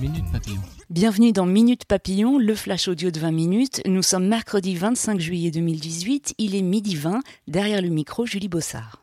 Minute 0.00 0.24
Papillon. 0.32 0.60
Bienvenue 0.88 1.32
dans 1.32 1.46
Minute 1.46 1.84
Papillon, 1.84 2.38
le 2.38 2.54
flash 2.54 2.88
audio 2.88 3.10
de 3.10 3.20
20 3.20 3.32
minutes. 3.32 3.82
Nous 3.84 4.02
sommes 4.02 4.26
mercredi 4.26 4.74
25 4.74 5.20
juillet 5.20 5.50
2018, 5.50 6.34
il 6.38 6.54
est 6.56 6.62
midi 6.62 6.94
20, 6.94 7.20
derrière 7.48 7.82
le 7.82 7.88
micro 7.88 8.24
Julie 8.24 8.48
Bossard. 8.48 9.00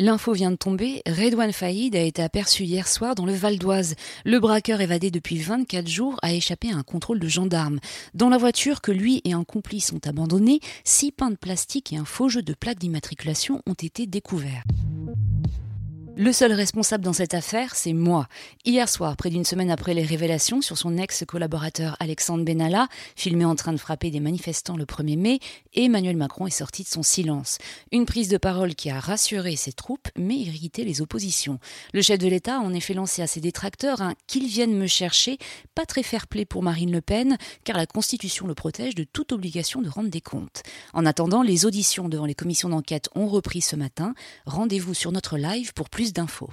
L'info 0.00 0.32
vient 0.32 0.52
de 0.52 0.56
tomber, 0.56 1.02
Redouane 1.08 1.52
Faïd 1.52 1.96
a 1.96 2.00
été 2.00 2.22
aperçu 2.22 2.62
hier 2.62 2.86
soir 2.86 3.16
dans 3.16 3.26
le 3.26 3.32
Val 3.32 3.58
d'Oise. 3.58 3.96
Le 4.24 4.38
braqueur 4.38 4.80
évadé 4.80 5.10
depuis 5.10 5.38
24 5.38 5.88
jours 5.88 6.16
a 6.22 6.32
échappé 6.32 6.70
à 6.70 6.76
un 6.76 6.84
contrôle 6.84 7.18
de 7.18 7.26
gendarmes. 7.26 7.80
Dans 8.14 8.28
la 8.28 8.38
voiture 8.38 8.80
que 8.80 8.92
lui 8.92 9.20
et 9.24 9.32
un 9.32 9.42
complice 9.42 9.92
ont 9.92 10.00
abandonnée, 10.06 10.60
six 10.84 11.10
pains 11.10 11.30
de 11.30 11.36
plastique 11.36 11.92
et 11.92 11.96
un 11.96 12.04
faux 12.04 12.28
jeu 12.28 12.42
de 12.42 12.54
plaque 12.54 12.78
d'immatriculation 12.78 13.60
ont 13.66 13.74
été 13.74 14.06
découverts. 14.06 14.62
Le 16.20 16.32
seul 16.32 16.52
responsable 16.52 17.04
dans 17.04 17.12
cette 17.12 17.32
affaire, 17.32 17.76
c'est 17.76 17.92
moi. 17.92 18.26
Hier 18.64 18.88
soir, 18.88 19.16
près 19.16 19.30
d'une 19.30 19.44
semaine 19.44 19.70
après 19.70 19.94
les 19.94 20.02
révélations 20.02 20.60
sur 20.60 20.76
son 20.76 20.98
ex-collaborateur 20.98 21.96
Alexandre 22.00 22.44
Benalla, 22.44 22.88
filmé 23.14 23.44
en 23.44 23.54
train 23.54 23.72
de 23.72 23.78
frapper 23.78 24.10
des 24.10 24.18
manifestants 24.18 24.76
le 24.76 24.84
1er 24.84 25.16
mai, 25.16 25.38
Emmanuel 25.74 26.16
Macron 26.16 26.48
est 26.48 26.50
sorti 26.50 26.82
de 26.82 26.88
son 26.88 27.04
silence. 27.04 27.58
Une 27.92 28.04
prise 28.04 28.26
de 28.28 28.36
parole 28.36 28.74
qui 28.74 28.90
a 28.90 28.98
rassuré 28.98 29.54
ses 29.54 29.72
troupes, 29.72 30.08
mais 30.16 30.34
irrité 30.34 30.82
les 30.82 31.00
oppositions. 31.00 31.60
Le 31.94 32.02
chef 32.02 32.18
de 32.18 32.26
l'État 32.26 32.56
a 32.56 32.62
en 32.62 32.74
effet 32.74 32.94
lancé 32.94 33.22
à 33.22 33.28
ses 33.28 33.40
détracteurs 33.40 34.02
un 34.02 34.14
qu'ils 34.26 34.48
viennent 34.48 34.76
me 34.76 34.88
chercher, 34.88 35.38
pas 35.76 35.86
très 35.86 36.02
fair-play 36.02 36.44
pour 36.44 36.64
Marine 36.64 36.90
Le 36.90 37.00
Pen, 37.00 37.38
car 37.62 37.76
la 37.76 37.86
Constitution 37.86 38.48
le 38.48 38.56
protège 38.56 38.96
de 38.96 39.04
toute 39.04 39.30
obligation 39.30 39.82
de 39.82 39.88
rendre 39.88 40.10
des 40.10 40.20
comptes. 40.20 40.64
En 40.94 41.06
attendant, 41.06 41.42
les 41.42 41.64
auditions 41.64 42.08
devant 42.08 42.26
les 42.26 42.34
commissions 42.34 42.70
d'enquête 42.70 43.08
ont 43.14 43.28
repris 43.28 43.60
ce 43.60 43.76
matin. 43.76 44.14
Rendez-vous 44.46 44.94
sur 44.94 45.12
notre 45.12 45.38
live 45.38 45.72
pour 45.74 45.88
plus 45.88 46.07
d'infos. 46.12 46.50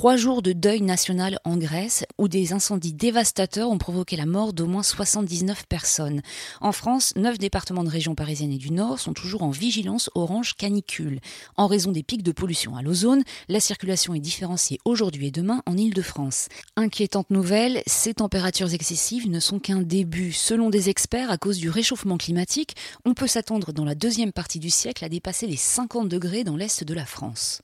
Trois 0.00 0.16
jours 0.16 0.40
de 0.40 0.54
deuil 0.54 0.80
national 0.80 1.38
en 1.44 1.58
Grèce 1.58 2.06
où 2.16 2.26
des 2.26 2.54
incendies 2.54 2.94
dévastateurs 2.94 3.68
ont 3.68 3.76
provoqué 3.76 4.16
la 4.16 4.24
mort 4.24 4.54
d'au 4.54 4.66
moins 4.66 4.82
79 4.82 5.66
personnes. 5.66 6.22
En 6.62 6.72
France, 6.72 7.12
neuf 7.16 7.36
départements 7.36 7.84
de 7.84 7.90
région 7.90 8.14
parisienne 8.14 8.50
et 8.50 8.56
du 8.56 8.72
Nord 8.72 8.98
sont 8.98 9.12
toujours 9.12 9.42
en 9.42 9.50
vigilance 9.50 10.08
orange 10.14 10.54
canicule. 10.54 11.20
En 11.58 11.66
raison 11.66 11.92
des 11.92 12.02
pics 12.02 12.22
de 12.22 12.32
pollution 12.32 12.76
à 12.76 12.82
l'ozone, 12.82 13.24
la 13.50 13.60
circulation 13.60 14.14
est 14.14 14.20
différenciée 14.20 14.78
aujourd'hui 14.86 15.26
et 15.26 15.30
demain 15.30 15.60
en 15.66 15.76
Ile-de-France. 15.76 16.48
Inquiétante 16.76 17.28
nouvelle, 17.28 17.82
ces 17.86 18.14
températures 18.14 18.72
excessives 18.72 19.28
ne 19.28 19.38
sont 19.38 19.58
qu'un 19.58 19.82
début. 19.82 20.32
Selon 20.32 20.70
des 20.70 20.88
experts, 20.88 21.30
à 21.30 21.36
cause 21.36 21.58
du 21.58 21.68
réchauffement 21.68 22.16
climatique, 22.16 22.74
on 23.04 23.12
peut 23.12 23.26
s'attendre 23.26 23.74
dans 23.74 23.84
la 23.84 23.94
deuxième 23.94 24.32
partie 24.32 24.60
du 24.60 24.70
siècle 24.70 25.04
à 25.04 25.10
dépasser 25.10 25.46
les 25.46 25.56
50 25.56 26.08
degrés 26.08 26.42
dans 26.42 26.56
l'est 26.56 26.84
de 26.84 26.94
la 26.94 27.04
France 27.04 27.60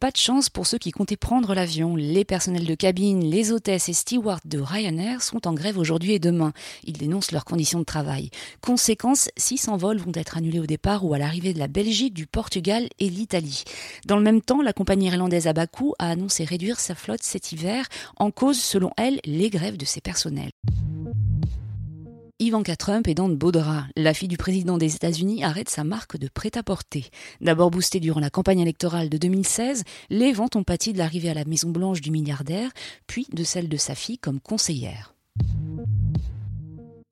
pas 0.00 0.10
de 0.10 0.16
chance 0.16 0.48
pour 0.48 0.66
ceux 0.66 0.78
qui 0.78 0.92
comptaient 0.92 1.18
prendre 1.18 1.54
l'avion. 1.54 1.94
Les 1.94 2.24
personnels 2.24 2.64
de 2.64 2.74
cabine, 2.74 3.22
les 3.22 3.52
hôtesses 3.52 3.90
et 3.90 3.92
stewards 3.92 4.40
de 4.46 4.58
Ryanair 4.58 5.22
sont 5.22 5.46
en 5.46 5.52
grève 5.52 5.76
aujourd'hui 5.76 6.14
et 6.14 6.18
demain. 6.18 6.54
Ils 6.84 6.96
dénoncent 6.96 7.32
leurs 7.32 7.44
conditions 7.44 7.80
de 7.80 7.84
travail. 7.84 8.30
Conséquence, 8.62 9.28
600 9.36 9.76
vols 9.76 9.98
vont 9.98 10.12
être 10.14 10.38
annulés 10.38 10.58
au 10.58 10.66
départ 10.66 11.04
ou 11.04 11.12
à 11.12 11.18
l'arrivée 11.18 11.52
de 11.52 11.58
la 11.58 11.68
Belgique, 11.68 12.14
du 12.14 12.26
Portugal 12.26 12.88
et 12.98 13.10
l'Italie. 13.10 13.64
Dans 14.06 14.16
le 14.16 14.22
même 14.22 14.40
temps, 14.40 14.62
la 14.62 14.72
compagnie 14.72 15.08
irlandaise 15.08 15.46
Abaku 15.46 15.92
a 15.98 16.08
annoncé 16.08 16.44
réduire 16.44 16.80
sa 16.80 16.94
flotte 16.94 17.22
cet 17.22 17.52
hiver 17.52 17.86
en 18.16 18.30
cause, 18.30 18.58
selon 18.58 18.92
elle, 18.96 19.20
les 19.26 19.50
grèves 19.50 19.76
de 19.76 19.84
ses 19.84 20.00
personnels. 20.00 20.52
Ivanka 22.50 22.74
Trump 22.74 23.06
est 23.06 23.14
dans 23.14 23.28
de. 23.36 23.86
La 23.94 24.12
fille 24.12 24.26
du 24.26 24.36
président 24.36 24.76
des 24.76 24.96
États-Unis 24.96 25.44
arrête 25.44 25.68
sa 25.68 25.84
marque 25.84 26.16
de 26.16 26.26
prêt-à-porter. 26.26 27.08
D'abord 27.40 27.70
boostée 27.70 28.00
durant 28.00 28.18
la 28.18 28.28
campagne 28.28 28.58
électorale 28.58 29.08
de 29.08 29.18
2016, 29.18 29.84
les 30.08 30.32
ventes 30.32 30.56
ont 30.56 30.64
pâti 30.64 30.92
de 30.92 30.98
l'arrivée 30.98 31.30
à 31.30 31.34
la 31.34 31.44
Maison-Blanche 31.44 32.00
du 32.00 32.10
milliardaire, 32.10 32.72
puis 33.06 33.28
de 33.32 33.44
celle 33.44 33.68
de 33.68 33.76
sa 33.76 33.94
fille 33.94 34.18
comme 34.18 34.40
conseillère. 34.40 35.14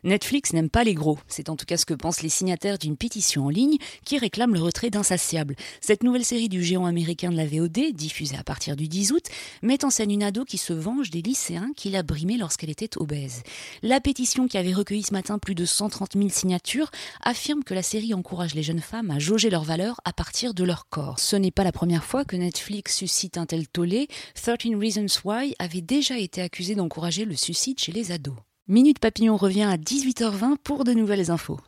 Netflix 0.08 0.54
n'aime 0.54 0.70
pas 0.70 0.84
les 0.84 0.94
gros. 0.94 1.18
C'est 1.28 1.50
en 1.50 1.56
tout 1.56 1.66
cas 1.66 1.76
ce 1.76 1.84
que 1.84 1.94
pensent 1.94 2.22
les 2.22 2.30
signataires 2.30 2.78
d'une 2.78 2.96
pétition 2.96 3.46
en 3.46 3.50
ligne 3.50 3.76
qui 4.04 4.18
réclame 4.18 4.54
le 4.54 4.60
retrait 4.60 4.88
d'Insatiable. 4.90 5.54
Cette 5.80 6.02
nouvelle 6.02 6.24
série 6.24 6.48
du 6.48 6.64
géant 6.64 6.86
américain 6.86 7.30
de 7.30 7.36
la 7.36 7.46
VOD, 7.46 7.92
diffusée 7.92 8.36
à 8.36 8.42
partir 8.42 8.74
du 8.74 8.88
10 8.88 9.12
août, 9.12 9.26
met 9.62 9.84
en 9.84 9.90
scène 9.90 10.10
une 10.10 10.22
ado 10.22 10.44
qui 10.44 10.56
se 10.56 10.72
venge 10.72 11.10
des 11.10 11.20
lycéens 11.20 11.72
qu'il 11.76 11.94
a 11.94 12.02
brimés 12.02 12.38
lorsqu'elle 12.38 12.70
était 12.70 12.96
obèse. 12.96 13.42
La 13.82 14.00
pétition 14.00 14.48
qui 14.48 14.56
avait 14.56 14.72
recueilli 14.72 15.02
ce 15.02 15.12
matin 15.12 15.38
plus 15.38 15.54
de 15.54 15.66
130 15.66 16.14
000 16.14 16.30
signatures 16.30 16.90
affirme 17.22 17.62
que 17.62 17.74
la 17.74 17.82
série 17.82 18.14
encourage 18.14 18.54
les 18.54 18.62
jeunes 18.62 18.80
femmes 18.80 19.10
à 19.10 19.18
jauger 19.18 19.50
leur 19.50 19.64
valeur 19.64 20.00
à 20.06 20.14
partir 20.14 20.54
de 20.54 20.64
leur 20.64 20.88
corps. 20.88 21.18
Ce 21.18 21.36
n'est 21.36 21.50
pas 21.50 21.64
la 21.64 21.72
première 21.72 22.04
fois 22.04 22.24
que 22.24 22.36
Netflix 22.36 22.96
suscite 22.96 23.36
un 23.36 23.44
tel 23.44 23.68
tollé. 23.68 24.08
13 24.34 24.74
Reasons 24.74 25.20
Why 25.24 25.54
avait 25.58 25.82
déjà 25.82 26.18
été 26.18 26.40
accusé 26.40 26.74
d'encourager 26.74 27.26
le 27.26 27.36
suicide 27.36 27.78
chez 27.78 27.92
les 27.92 28.10
ados. 28.10 28.47
Minute 28.70 28.98
Papillon 28.98 29.38
revient 29.38 29.62
à 29.62 29.78
18h20 29.78 30.58
pour 30.62 30.84
de 30.84 30.92
nouvelles 30.92 31.30
infos. 31.30 31.58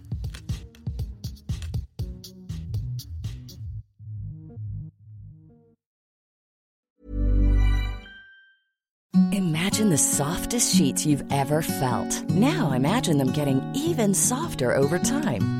Imagine 9.33 9.89
the 9.89 9.97
softest 9.97 10.77
sheets 10.77 11.07
you've 11.07 11.25
ever 11.31 11.63
felt. 11.63 12.23
Now 12.29 12.73
imagine 12.73 13.17
them 13.17 13.33
getting 13.33 13.63
even 13.75 14.13
softer 14.13 14.77
over 14.77 14.99
time. 14.99 15.60